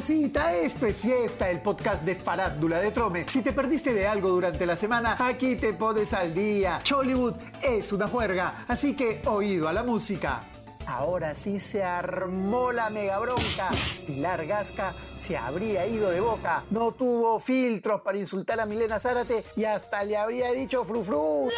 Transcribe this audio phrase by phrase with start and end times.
[0.00, 3.24] esto es fiesta, el podcast de Farándula de Trome.
[3.28, 6.78] Si te perdiste de algo durante la semana, aquí te pones al día.
[6.82, 10.44] Chollywood es una juerga, así que oído a la música.
[10.86, 13.72] Ahora sí se armó la mega bronca.
[14.06, 16.64] Pilar Gasca se habría ido de boca.
[16.70, 21.50] No tuvo filtros para insultar a Milena Zárate y hasta le habría dicho frufru.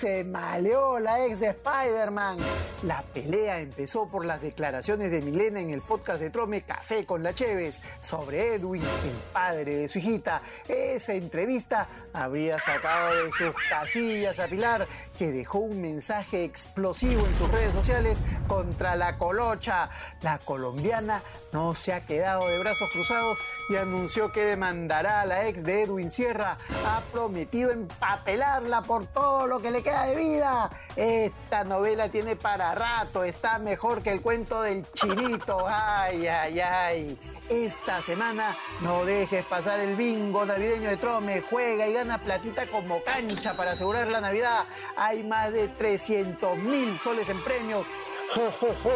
[0.00, 2.38] Se maleó la ex de Spider-Man.
[2.84, 7.22] La pelea empezó por las declaraciones de Milena en el podcast de Trome Café con
[7.22, 10.40] la Cheves sobre Edwin, el padre de su hijita.
[10.66, 17.34] Esa entrevista habría sacado de sus casillas a Pilar, que dejó un mensaje explosivo en
[17.34, 19.90] sus redes sociales contra la colocha.
[20.22, 21.22] La colombiana
[21.52, 23.36] no se ha quedado de brazos cruzados
[23.68, 26.56] y anunció que demandará a la ex de Edwin Sierra.
[26.86, 30.70] Ha prometido empapelarla por todo lo que le queda de vida.
[30.96, 35.66] Esta novela tiene para rato, está mejor que el cuento del chinito.
[35.68, 37.18] Ay, ay, ay.
[37.48, 41.42] Esta semana no dejes pasar el bingo navideño de Trome.
[41.42, 44.64] Juega y gana platita como cancha para asegurar la Navidad.
[44.96, 47.86] Hay más de 300 mil soles en premios.
[48.34, 48.90] ¡Jo, jo, jo!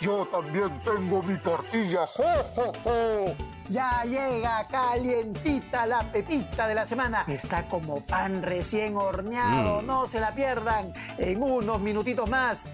[0.00, 2.06] Yo también tengo mi tortilla.
[2.06, 3.55] ¡Jo, jo, jo!
[3.68, 7.24] Ya llega calientita la pepita de la semana.
[7.26, 9.82] Está como pan recién horneado.
[9.82, 10.92] No se la pierdan.
[11.18, 12.68] En unos minutitos más.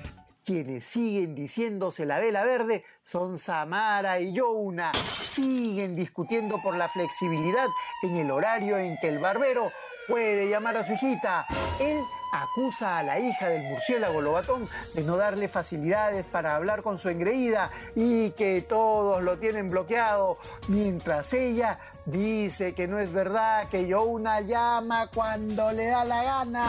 [0.45, 4.93] Quienes siguen diciéndose la vela verde son Samara y Jouna.
[4.95, 7.69] Siguen discutiendo por la flexibilidad
[8.03, 9.71] en el horario en que el barbero
[10.09, 11.47] puede llamar a su hijita.
[11.81, 12.03] Él
[12.33, 17.09] acusa a la hija del murciélago Lobatón de no darle facilidades para hablar con su
[17.09, 20.39] engreída y que todos lo tienen bloqueado,
[20.69, 26.67] mientras ella dice que no es verdad, que Jouna llama cuando le da la gana.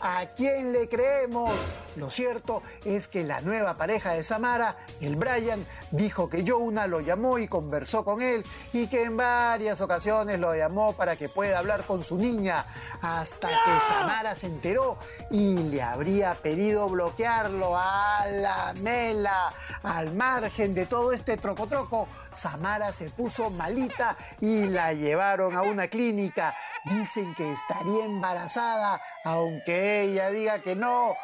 [0.00, 1.52] ¿A quién le creemos?
[1.96, 7.00] Lo cierto es que la nueva pareja de Samara, el Brian, dijo que Jouna lo
[7.00, 11.58] llamó y conversó con él y que en varias ocasiones lo llamó para que pueda
[11.58, 12.66] hablar con su niña,
[13.00, 14.98] hasta que Samara se enteró
[15.30, 19.52] y le habría pedido bloquearlo a la mela.
[19.82, 25.88] Al margen de todo este troco-troco, Samara se puso malita y la llevaron a una
[25.88, 26.54] clínica.
[26.84, 31.14] Dicen que estaría embarazada, aunque ella diga que no.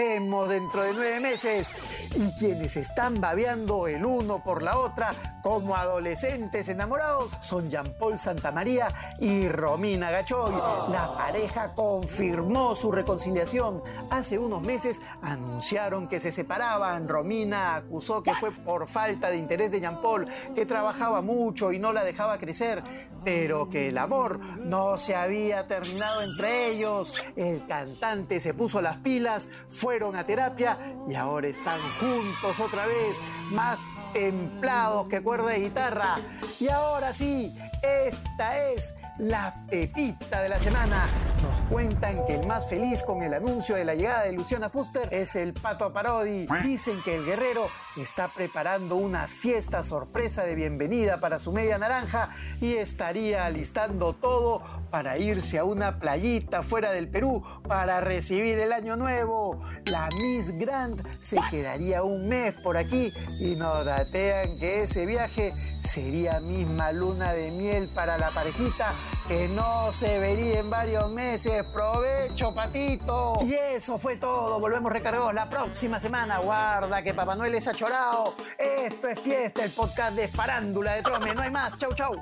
[0.00, 1.74] Veremos dentro de nueve meses.
[2.16, 5.12] Y quienes están babeando el uno por la otra
[5.42, 10.52] como adolescentes enamorados son Jean-Paul Santamaría y Romina Gachoy.
[10.90, 13.82] La pareja confirmó su reconciliación.
[14.10, 17.06] Hace unos meses anunciaron que se separaban.
[17.06, 21.92] Romina acusó que fue por falta de interés de Jean-Paul, que trabajaba mucho y no
[21.92, 22.82] la dejaba crecer,
[23.24, 27.24] pero que el amor no se había terminado entre ellos.
[27.36, 33.18] El cantante se puso las pilas, fueron a terapia y ahora están juntos otra vez,
[33.50, 33.78] más
[34.12, 36.16] templados que cuerda de guitarra.
[36.58, 41.29] Y ahora sí, esta es la pepita de la semana.
[41.42, 45.08] Nos cuentan que el más feliz con el anuncio de la llegada de Luciana Fuster
[45.10, 46.46] es el Pato Parodi.
[46.62, 52.28] Dicen que el guerrero está preparando una fiesta sorpresa de bienvenida para su media naranja
[52.60, 58.72] y estaría alistando todo para irse a una playita fuera del Perú para recibir el
[58.72, 59.60] año nuevo.
[59.86, 65.54] La Miss Grant se quedaría un mes por aquí y nos datean que ese viaje
[65.82, 68.94] sería misma luna de miel para la parejita
[69.30, 71.64] que no se vería en varios meses.
[71.72, 73.38] Provecho, patito.
[73.42, 74.58] Y eso fue todo.
[74.58, 76.38] Volvemos recargados la próxima semana.
[76.38, 78.34] Guarda que Papá Noel es achorado.
[78.58, 81.32] Esto es fiesta, el podcast de farándula de Trome.
[81.32, 81.78] No hay más.
[81.78, 82.20] Chau, chau.